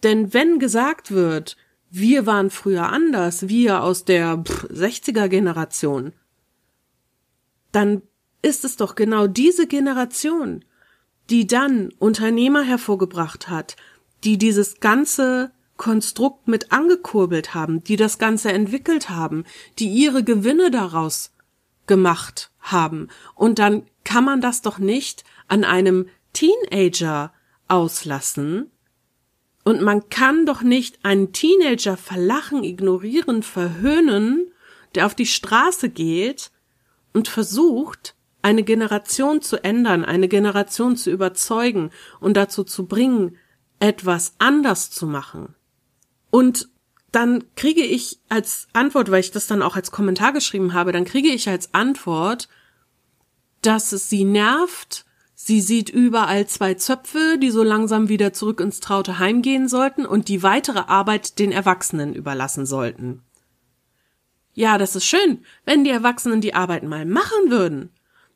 Denn 0.04 0.32
wenn 0.34 0.58
gesagt 0.58 1.10
wird, 1.10 1.56
wir 1.90 2.26
waren 2.26 2.50
früher 2.50 2.90
anders, 2.90 3.48
wir 3.48 3.82
aus 3.82 4.04
der 4.04 4.36
60er 4.44 5.28
Generation, 5.28 6.12
dann 7.72 8.02
ist 8.42 8.64
es 8.64 8.76
doch 8.76 8.94
genau 8.94 9.26
diese 9.26 9.66
Generation, 9.66 10.64
die 11.30 11.46
dann 11.46 11.90
Unternehmer 11.98 12.62
hervorgebracht 12.62 13.48
hat, 13.48 13.76
die 14.24 14.36
dieses 14.36 14.80
ganze 14.80 15.50
Konstrukt 15.76 16.48
mit 16.48 16.70
angekurbelt 16.70 17.54
haben, 17.54 17.82
die 17.82 17.96
das 17.96 18.18
Ganze 18.18 18.52
entwickelt 18.52 19.08
haben, 19.08 19.44
die 19.78 19.88
ihre 19.88 20.22
Gewinne 20.22 20.70
daraus 20.70 21.32
gemacht 21.86 22.50
haben. 22.60 23.08
Und 23.34 23.58
dann 23.58 23.86
kann 24.04 24.24
man 24.24 24.40
das 24.40 24.60
doch 24.60 24.78
nicht 24.78 25.24
an 25.48 25.64
einem 25.64 26.08
Teenager 26.32 27.32
auslassen. 27.68 28.70
Und 29.64 29.80
man 29.80 30.08
kann 30.10 30.46
doch 30.46 30.62
nicht 30.62 31.04
einen 31.04 31.32
Teenager 31.32 31.96
verlachen, 31.96 32.62
ignorieren, 32.62 33.42
verhöhnen, 33.42 34.52
der 34.94 35.06
auf 35.06 35.14
die 35.14 35.26
Straße 35.26 35.88
geht 35.88 36.50
und 37.12 37.28
versucht, 37.28 38.14
eine 38.42 38.62
Generation 38.62 39.40
zu 39.40 39.64
ändern, 39.64 40.04
eine 40.04 40.28
Generation 40.28 40.96
zu 40.96 41.10
überzeugen 41.10 41.90
und 42.20 42.36
dazu 42.36 42.62
zu 42.62 42.86
bringen, 42.86 43.38
etwas 43.80 44.34
anders 44.38 44.90
zu 44.90 45.06
machen. 45.06 45.54
Und 46.30 46.68
dann 47.10 47.44
kriege 47.56 47.82
ich 47.82 48.18
als 48.28 48.68
Antwort, 48.72 49.10
weil 49.10 49.20
ich 49.20 49.30
das 49.30 49.46
dann 49.46 49.62
auch 49.62 49.76
als 49.76 49.92
Kommentar 49.92 50.32
geschrieben 50.32 50.74
habe, 50.74 50.92
dann 50.92 51.04
kriege 51.04 51.28
ich 51.28 51.48
als 51.48 51.72
Antwort, 51.72 52.48
dass 53.62 53.92
es 53.92 54.10
sie 54.10 54.24
nervt, 54.24 55.06
sie 55.46 55.60
sieht 55.60 55.90
überall 55.90 56.46
zwei 56.46 56.74
Zöpfe, 56.74 57.36
die 57.38 57.50
so 57.50 57.62
langsam 57.62 58.08
wieder 58.08 58.32
zurück 58.32 58.60
ins 58.60 58.80
traute 58.80 59.18
Heim 59.18 59.42
gehen 59.42 59.68
sollten 59.68 60.06
und 60.06 60.28
die 60.28 60.42
weitere 60.42 60.80
Arbeit 60.80 61.38
den 61.38 61.52
Erwachsenen 61.52 62.14
überlassen 62.14 62.64
sollten. 62.64 63.22
Ja, 64.54 64.78
das 64.78 64.96
ist 64.96 65.04
schön, 65.04 65.44
wenn 65.64 65.84
die 65.84 65.90
Erwachsenen 65.90 66.40
die 66.40 66.54
Arbeit 66.54 66.84
mal 66.84 67.04
machen 67.04 67.50
würden. 67.50 67.90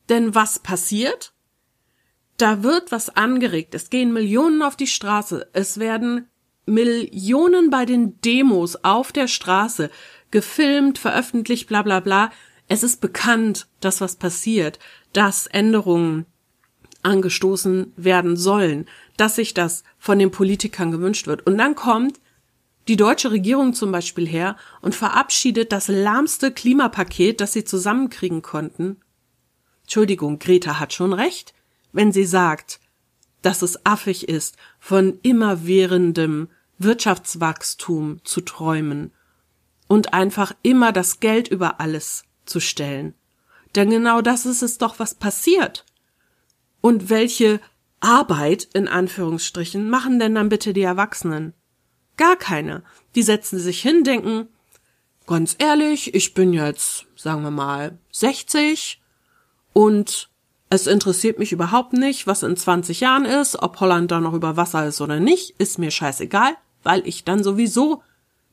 Denn 0.08 0.34
was 0.34 0.58
passiert? 0.58 1.32
Da 2.36 2.62
wird 2.62 2.92
was 2.92 3.16
angeregt. 3.16 3.74
Es 3.74 3.88
gehen 3.88 4.12
Millionen 4.12 4.62
auf 4.62 4.76
die 4.76 4.86
Straße. 4.86 5.48
Es 5.52 5.78
werden 5.78 6.28
Millionen 6.66 7.70
bei 7.70 7.86
den 7.86 8.20
Demos 8.20 8.84
auf 8.84 9.12
der 9.12 9.28
Straße 9.28 9.90
gefilmt, 10.30 10.98
veröffentlicht, 10.98 11.68
bla 11.68 11.82
bla 11.82 12.00
bla. 12.00 12.30
Es 12.68 12.82
ist 12.82 13.00
bekannt, 13.00 13.66
dass 13.80 14.00
was 14.00 14.16
passiert, 14.16 14.78
dass 15.12 15.46
Änderungen 15.46 16.26
angestoßen 17.02 17.92
werden 17.96 18.36
sollen, 18.36 18.86
dass 19.16 19.36
sich 19.36 19.54
das 19.54 19.84
von 19.98 20.18
den 20.18 20.30
Politikern 20.30 20.90
gewünscht 20.90 21.26
wird. 21.26 21.46
Und 21.46 21.58
dann 21.58 21.74
kommt 21.74 22.20
die 22.88 22.96
deutsche 22.96 23.30
Regierung 23.30 23.74
zum 23.74 23.92
Beispiel 23.92 24.26
her 24.26 24.56
und 24.80 24.94
verabschiedet 24.94 25.72
das 25.72 25.88
lahmste 25.88 26.50
Klimapaket, 26.52 27.40
das 27.40 27.52
sie 27.52 27.64
zusammenkriegen 27.64 28.42
konnten 28.42 28.96
Entschuldigung, 29.88 30.38
Greta 30.38 30.78
hat 30.78 30.92
schon 30.92 31.14
recht, 31.14 31.54
wenn 31.92 32.12
sie 32.12 32.26
sagt, 32.26 32.78
dass 33.40 33.62
es 33.62 33.86
affig 33.86 34.28
ist, 34.28 34.58
von 34.78 35.18
immerwährendem 35.22 36.50
Wirtschaftswachstum 36.76 38.20
zu 38.22 38.42
träumen 38.42 39.12
und 39.86 40.12
einfach 40.12 40.54
immer 40.60 40.92
das 40.92 41.20
Geld 41.20 41.48
über 41.48 41.80
alles 41.80 42.24
zu 42.44 42.60
stellen. 42.60 43.14
Denn 43.76 43.88
genau 43.88 44.20
das 44.20 44.44
ist 44.44 44.60
es 44.60 44.76
doch, 44.76 44.98
was 44.98 45.14
passiert. 45.14 45.86
Und 46.80 47.10
welche 47.10 47.60
Arbeit, 48.00 48.68
in 48.72 48.88
Anführungsstrichen, 48.88 49.90
machen 49.90 50.18
denn 50.18 50.34
dann 50.34 50.48
bitte 50.48 50.72
die 50.72 50.82
Erwachsenen? 50.82 51.54
Gar 52.16 52.36
keine. 52.36 52.82
Die 53.14 53.22
setzen 53.22 53.58
sich 53.58 53.80
hin, 53.80 54.04
denken, 54.04 54.48
ganz 55.26 55.56
ehrlich, 55.58 56.14
ich 56.14 56.34
bin 56.34 56.52
jetzt, 56.52 57.06
sagen 57.16 57.42
wir 57.42 57.50
mal, 57.50 57.98
60, 58.12 59.00
und 59.72 60.28
es 60.70 60.86
interessiert 60.86 61.38
mich 61.38 61.52
überhaupt 61.52 61.92
nicht, 61.92 62.26
was 62.26 62.42
in 62.42 62.56
20 62.56 63.00
Jahren 63.00 63.24
ist, 63.24 63.62
ob 63.62 63.80
Holland 63.80 64.10
da 64.10 64.20
noch 64.20 64.34
über 64.34 64.56
Wasser 64.56 64.86
ist 64.86 65.00
oder 65.00 65.18
nicht, 65.20 65.54
ist 65.58 65.78
mir 65.78 65.90
scheißegal, 65.90 66.56
weil 66.82 67.06
ich 67.06 67.24
dann 67.24 67.42
sowieso 67.42 68.02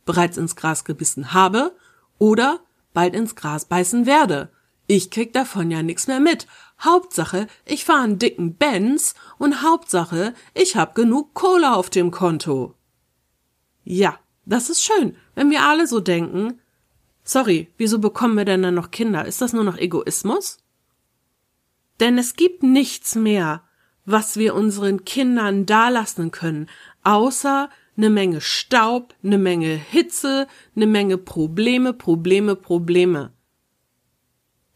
bereits 0.05 0.37
ins 0.37 0.55
Gras 0.55 0.85
gebissen 0.85 1.33
habe 1.33 1.75
oder 2.17 2.61
bald 2.93 3.15
ins 3.15 3.35
Gras 3.35 3.65
beißen 3.65 4.05
werde. 4.05 4.49
Ich 4.87 5.09
krieg 5.09 5.33
davon 5.33 5.71
ja 5.71 5.81
nix 5.81 6.07
mehr 6.07 6.19
mit. 6.19 6.47
Hauptsache, 6.79 7.47
ich 7.65 7.85
fahr 7.85 8.01
einen 8.01 8.19
dicken 8.19 8.55
Benz 8.55 9.15
und 9.37 9.61
Hauptsache, 9.61 10.33
ich 10.53 10.75
hab 10.75 10.95
genug 10.95 11.33
Kohle 11.33 11.73
auf 11.75 11.89
dem 11.89 12.11
Konto. 12.11 12.75
Ja, 13.83 14.19
das 14.45 14.69
ist 14.69 14.83
schön, 14.83 15.15
wenn 15.35 15.49
wir 15.49 15.63
alle 15.63 15.87
so 15.87 15.99
denken, 15.99 16.59
Sorry, 17.27 17.69
wieso 17.77 17.97
bekommen 17.97 18.37
wir 18.37 18.45
denn 18.45 18.61
dann 18.61 18.75
noch 18.75 18.91
Kinder? 18.91 19.25
Ist 19.25 19.41
das 19.41 19.51
nur 19.51 19.63
noch 19.63 19.77
Egoismus? 19.77 20.59
Denn 21.99 22.19
es 22.19 22.35
gibt 22.35 22.61
nichts 22.61 23.15
mehr, 23.15 23.63
was 24.05 24.37
wir 24.37 24.53
unseren 24.53 25.05
Kindern 25.05 25.65
dalassen 25.65 26.29
können, 26.29 26.69
außer 27.03 27.69
eine 27.97 28.09
Menge 28.11 28.41
Staub, 28.41 29.15
eine 29.23 29.39
Menge 29.39 29.75
Hitze, 29.75 30.47
eine 30.75 30.85
Menge 30.85 31.17
Probleme, 31.17 31.93
Probleme, 31.93 32.55
Probleme. 32.55 33.33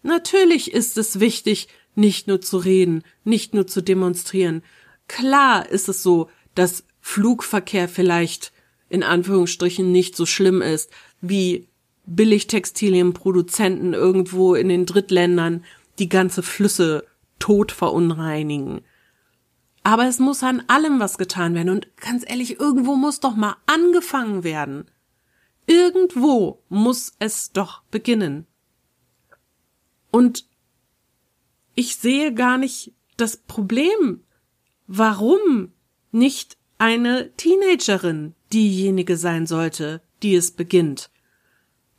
Natürlich 0.02 0.74
ist 0.74 0.98
es 0.98 1.20
wichtig, 1.20 1.68
nicht 2.00 2.28
nur 2.28 2.42
zu 2.42 2.58
reden, 2.58 3.04
nicht 3.24 3.54
nur 3.54 3.68
zu 3.68 3.82
demonstrieren. 3.82 4.64
Klar 5.08 5.70
ist 5.70 5.90
es 5.90 6.02
so, 6.02 6.30
dass 6.56 6.86
Flugverkehr 7.02 7.88
vielleicht 7.88 8.52
in 8.90 9.04
Anführungsstrichen 9.04 9.92
nicht 9.92 10.16
so 10.16 10.26
schlimm 10.26 10.62
ist 10.62 10.92
wie 11.22 11.68
Billigtextilienproduzenten 12.06 13.94
irgendwo 13.94 14.56
in 14.56 14.70
den 14.70 14.86
Drittländern, 14.88 15.64
die 16.00 16.10
ganze 16.10 16.42
Flüsse 16.42 17.06
tot 17.38 17.72
verunreinigen. 17.72 18.82
Aber 19.84 20.08
es 20.08 20.20
muss 20.20 20.44
an 20.44 20.64
allem 20.68 21.00
was 21.00 21.18
getan 21.18 21.54
werden 21.54 21.70
und 21.70 21.96
ganz 21.98 22.24
ehrlich, 22.28 22.60
irgendwo 22.60 22.96
muss 22.96 23.20
doch 23.20 23.36
mal 23.36 23.56
angefangen 23.66 24.44
werden. 24.44 24.90
Irgendwo 25.68 26.64
muss 26.70 27.14
es 27.20 27.52
doch 27.52 27.84
beginnen. 27.92 28.48
Und 30.12 30.46
ich 31.76 31.98
sehe 31.98 32.34
gar 32.34 32.58
nicht 32.58 32.94
das 33.18 33.38
Problem, 33.38 34.22
warum 34.88 35.72
nicht 36.12 36.58
eine 36.78 37.32
Teenagerin 37.36 38.34
diejenige 38.52 39.18
sein 39.18 39.46
sollte, 39.46 40.02
die 40.24 40.36
es 40.36 40.52
beginnt. 40.52 41.10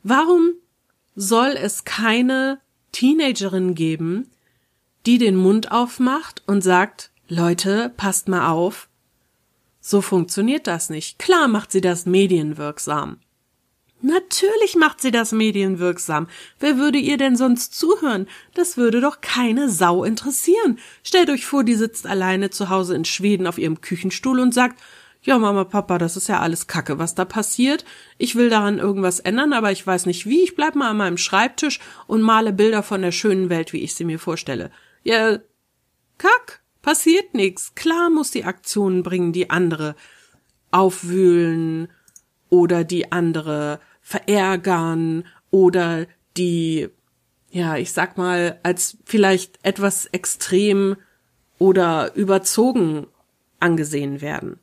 Warum 0.03 0.53
soll 1.15 1.51
es 1.51 1.83
keine 1.83 2.59
Teenagerin 2.91 3.75
geben, 3.75 4.29
die 5.05 5.17
den 5.17 5.35
Mund 5.35 5.71
aufmacht 5.71 6.43
und 6.47 6.61
sagt, 6.61 7.11
Leute, 7.27 7.91
passt 7.95 8.27
mal 8.27 8.49
auf. 8.49 8.89
So 9.79 10.01
funktioniert 10.01 10.67
das 10.67 10.89
nicht. 10.89 11.17
Klar 11.17 11.47
macht 11.47 11.71
sie 11.71 11.81
das 11.81 12.05
medienwirksam. 12.05 13.19
Natürlich 14.01 14.75
macht 14.75 14.99
sie 14.99 15.11
das 15.11 15.31
medienwirksam. 15.31 16.27
Wer 16.59 16.77
würde 16.77 16.97
ihr 16.97 17.17
denn 17.17 17.35
sonst 17.35 17.77
zuhören? 17.77 18.27
Das 18.55 18.75
würde 18.75 18.99
doch 18.99 19.21
keine 19.21 19.69
Sau 19.69 20.03
interessieren. 20.03 20.79
Stellt 21.03 21.29
euch 21.29 21.45
vor, 21.45 21.63
die 21.63 21.75
sitzt 21.75 22.07
alleine 22.07 22.49
zu 22.49 22.69
Hause 22.69 22.95
in 22.95 23.05
Schweden 23.05 23.45
auf 23.45 23.59
ihrem 23.59 23.81
Küchenstuhl 23.81 24.39
und 24.39 24.53
sagt, 24.53 24.81
ja, 25.23 25.37
Mama, 25.37 25.65
Papa, 25.65 25.99
das 25.99 26.17
ist 26.17 26.29
ja 26.29 26.39
alles 26.39 26.65
Kacke, 26.65 26.97
was 26.97 27.13
da 27.13 27.25
passiert. 27.25 27.85
Ich 28.17 28.35
will 28.35 28.49
daran 28.49 28.79
irgendwas 28.79 29.19
ändern, 29.19 29.53
aber 29.53 29.71
ich 29.71 29.85
weiß 29.85 30.07
nicht 30.07 30.25
wie. 30.25 30.41
Ich 30.41 30.55
bleib 30.55 30.75
mal 30.75 30.89
an 30.89 30.97
meinem 30.97 31.17
Schreibtisch 31.17 31.79
und 32.07 32.21
male 32.21 32.53
Bilder 32.53 32.81
von 32.81 33.03
der 33.03 33.11
schönen 33.11 33.49
Welt, 33.49 33.71
wie 33.71 33.81
ich 33.81 33.93
sie 33.93 34.03
mir 34.03 34.17
vorstelle. 34.17 34.71
Ja, 35.03 35.37
Kack, 36.17 36.61
passiert 36.81 37.35
nix. 37.35 37.75
Klar 37.75 38.09
muss 38.09 38.31
die 38.31 38.45
Aktionen 38.45 39.03
bringen, 39.03 39.31
die 39.31 39.51
andere 39.51 39.95
aufwühlen 40.71 41.89
oder 42.49 42.83
die 42.83 43.11
andere 43.11 43.79
verärgern 44.01 45.25
oder 45.49 46.07
die, 46.37 46.89
ja, 47.49 47.77
ich 47.77 47.91
sag 47.91 48.17
mal, 48.17 48.59
als 48.63 48.97
vielleicht 49.05 49.59
etwas 49.63 50.07
extrem 50.07 50.97
oder 51.59 52.15
überzogen 52.15 53.07
angesehen 53.59 54.21
werden. 54.21 54.59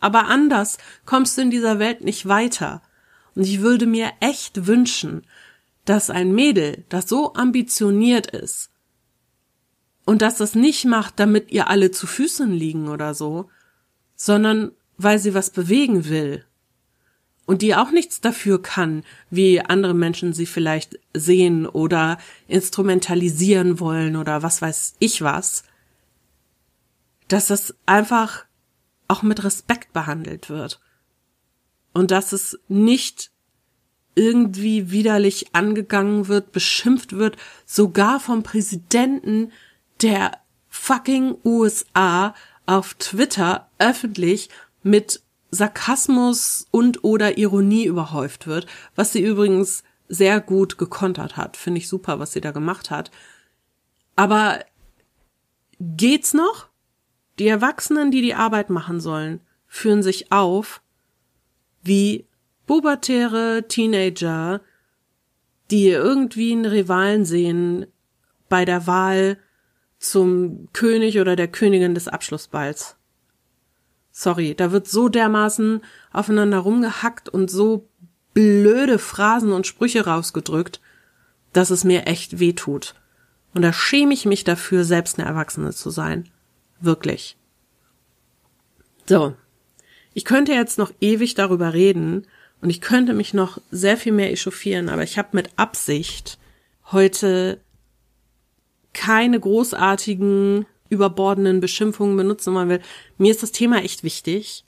Aber 0.00 0.26
anders 0.26 0.78
kommst 1.06 1.38
du 1.38 1.42
in 1.42 1.50
dieser 1.50 1.78
Welt 1.78 2.02
nicht 2.02 2.28
weiter. 2.28 2.82
Und 3.34 3.44
ich 3.44 3.62
würde 3.62 3.86
mir 3.86 4.10
echt 4.20 4.66
wünschen, 4.66 5.22
dass 5.84 6.10
ein 6.10 6.34
Mädel, 6.34 6.84
das 6.88 7.08
so 7.08 7.34
ambitioniert 7.34 8.26
ist 8.26 8.70
und 10.04 10.22
dass 10.22 10.36
das 10.36 10.54
nicht 10.54 10.84
macht, 10.84 11.18
damit 11.18 11.50
ihr 11.52 11.68
alle 11.68 11.90
zu 11.90 12.06
Füßen 12.06 12.50
liegen 12.50 12.88
oder 12.88 13.14
so, 13.14 13.50
sondern 14.16 14.72
weil 14.96 15.18
sie 15.18 15.34
was 15.34 15.50
bewegen 15.50 16.08
will 16.08 16.44
und 17.46 17.62
die 17.62 17.74
auch 17.74 17.90
nichts 17.90 18.20
dafür 18.20 18.62
kann, 18.62 19.04
wie 19.30 19.60
andere 19.60 19.94
Menschen 19.94 20.32
sie 20.32 20.46
vielleicht 20.46 20.98
sehen 21.12 21.66
oder 21.66 22.18
instrumentalisieren 22.48 23.80
wollen 23.80 24.16
oder 24.16 24.42
was 24.42 24.62
weiß 24.62 24.96
ich 24.98 25.22
was, 25.22 25.64
dass 27.28 27.48
das 27.48 27.74
einfach 27.86 28.44
auch 29.08 29.22
mit 29.22 29.44
Respekt 29.44 29.92
behandelt 29.92 30.48
wird. 30.48 30.80
Und 31.92 32.10
dass 32.10 32.32
es 32.32 32.58
nicht 32.68 33.30
irgendwie 34.14 34.90
widerlich 34.90 35.54
angegangen 35.54 36.28
wird, 36.28 36.52
beschimpft 36.52 37.12
wird, 37.14 37.36
sogar 37.66 38.20
vom 38.20 38.42
Präsidenten 38.42 39.52
der 40.02 40.32
fucking 40.68 41.36
USA 41.44 42.34
auf 42.66 42.94
Twitter 42.94 43.68
öffentlich 43.78 44.48
mit 44.82 45.23
Sarkasmus 45.54 46.66
und 46.70 47.04
oder 47.04 47.38
Ironie 47.38 47.84
überhäuft 47.84 48.46
wird, 48.46 48.66
was 48.94 49.12
sie 49.12 49.22
übrigens 49.22 49.84
sehr 50.08 50.40
gut 50.40 50.78
gekontert 50.78 51.36
hat. 51.36 51.56
Finde 51.56 51.78
ich 51.78 51.88
super, 51.88 52.18
was 52.18 52.32
sie 52.32 52.40
da 52.40 52.50
gemacht 52.50 52.90
hat. 52.90 53.10
Aber 54.16 54.60
geht's 55.80 56.34
noch? 56.34 56.68
Die 57.38 57.48
Erwachsenen, 57.48 58.10
die 58.10 58.22
die 58.22 58.34
Arbeit 58.34 58.70
machen 58.70 59.00
sollen, 59.00 59.40
führen 59.66 60.02
sich 60.02 60.30
auf 60.30 60.82
wie 61.82 62.26
pubertäre 62.66 63.64
Teenager, 63.68 64.60
die 65.70 65.88
irgendwie 65.88 66.52
einen 66.52 66.66
Rivalen 66.66 67.24
sehen 67.24 67.86
bei 68.48 68.64
der 68.64 68.86
Wahl 68.86 69.38
zum 69.98 70.68
König 70.72 71.18
oder 71.18 71.34
der 71.34 71.48
Königin 71.48 71.94
des 71.94 72.08
Abschlussballs. 72.08 72.96
Sorry, 74.16 74.54
da 74.54 74.70
wird 74.70 74.86
so 74.86 75.08
dermaßen 75.08 75.80
aufeinander 76.12 76.58
rumgehackt 76.58 77.28
und 77.28 77.50
so 77.50 77.88
blöde 78.32 79.00
Phrasen 79.00 79.52
und 79.52 79.66
Sprüche 79.66 80.06
rausgedrückt, 80.06 80.80
dass 81.52 81.70
es 81.70 81.82
mir 81.82 82.06
echt 82.06 82.38
weh 82.38 82.52
tut. 82.52 82.94
Und 83.54 83.62
da 83.62 83.72
schäme 83.72 84.14
ich 84.14 84.24
mich 84.24 84.44
dafür, 84.44 84.84
selbst 84.84 85.18
eine 85.18 85.26
Erwachsene 85.26 85.72
zu 85.72 85.90
sein. 85.90 86.28
Wirklich. 86.80 87.36
So. 89.06 89.34
Ich 90.12 90.24
könnte 90.24 90.52
jetzt 90.52 90.78
noch 90.78 90.92
ewig 91.00 91.34
darüber 91.34 91.74
reden 91.74 92.28
und 92.60 92.70
ich 92.70 92.80
könnte 92.80 93.14
mich 93.14 93.34
noch 93.34 93.60
sehr 93.72 93.96
viel 93.96 94.12
mehr 94.12 94.30
echauffieren, 94.30 94.90
aber 94.90 95.02
ich 95.02 95.18
habe 95.18 95.30
mit 95.32 95.50
Absicht 95.56 96.38
heute 96.92 97.60
keine 98.92 99.40
großartigen 99.40 100.66
überbordenden 100.94 101.60
Beschimpfungen 101.60 102.16
benutzen 102.16 102.54
wollen 102.54 102.68
will. 102.68 102.80
Mir 103.18 103.30
ist 103.30 103.42
das 103.42 103.52
Thema 103.52 103.82
echt 103.82 104.02
wichtig. 104.02 104.64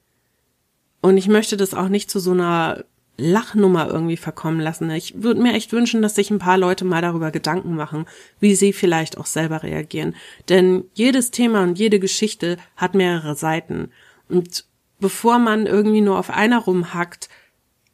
Und 1.01 1.17
ich 1.17 1.29
möchte 1.29 1.57
das 1.57 1.75
auch 1.75 1.89
nicht 1.89 2.11
zu 2.11 2.19
so 2.21 2.33
einer 2.33 2.85
Lachnummer 3.19 3.89
irgendwie 3.89 4.17
verkommen 4.17 4.61
lassen. 4.61 4.91
Ich 4.91 5.23
würde 5.23 5.41
mir 5.41 5.55
echt 5.55 5.73
wünschen, 5.73 6.03
dass 6.03 6.15
sich 6.15 6.31
ein 6.31 6.39
paar 6.39 6.59
Leute 6.59 6.85
mal 6.85 7.01
darüber 7.01 7.31
Gedanken 7.31 7.75
machen, 7.75 8.07
wie 8.41 8.55
sie 8.55 8.73
vielleicht 8.73 9.17
auch 9.17 9.27
selber 9.27 9.63
reagieren. 9.63 10.15
Denn 10.49 10.85
jedes 10.95 11.31
Thema 11.31 11.63
und 11.63 11.79
jede 11.79 11.99
Geschichte 11.99 12.59
hat 12.77 12.95
mehrere 12.95 13.35
Seiten. 13.35 13.91
Und 14.29 14.67
bevor 15.01 15.39
man 15.39 15.67
irgendwie 15.67 16.03
nur 16.03 16.19
auf 16.19 16.31
einer 16.31 16.59
rumhackt, 16.59 17.29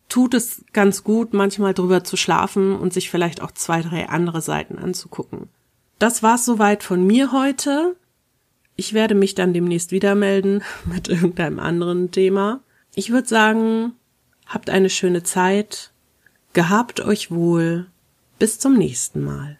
tut 0.08 0.34
es 0.34 0.64
ganz 0.72 1.04
gut, 1.04 1.32
manchmal 1.32 1.72
drüber 1.72 2.04
zu 2.04 2.16
schlafen 2.16 2.74
und 2.74 2.92
sich 2.92 3.08
vielleicht 3.08 3.42
auch 3.42 3.52
zwei, 3.52 3.80
drei 3.80 4.08
andere 4.08 4.42
Seiten 4.42 4.78
anzugucken. 4.78 5.48
Das 5.98 6.22
war's 6.22 6.44
soweit 6.44 6.82
von 6.82 7.06
mir 7.06 7.32
heute. 7.32 7.96
Ich 8.76 8.92
werde 8.92 9.14
mich 9.14 9.34
dann 9.34 9.52
demnächst 9.52 9.92
wieder 9.92 10.14
melden 10.14 10.62
mit 10.84 11.08
irgendeinem 11.08 11.58
anderen 11.58 12.10
Thema. 12.10 12.60
Ich 12.94 13.10
würde 13.10 13.28
sagen, 13.28 13.92
habt 14.46 14.70
eine 14.70 14.90
schöne 14.90 15.22
Zeit, 15.22 15.92
gehabt 16.52 17.00
euch 17.00 17.30
wohl, 17.30 17.86
bis 18.38 18.58
zum 18.58 18.74
nächsten 18.74 19.24
Mal. 19.24 19.58